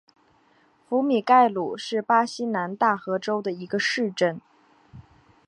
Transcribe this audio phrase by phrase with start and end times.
[0.89, 4.41] 福米盖鲁是巴西南大河州的一个市镇。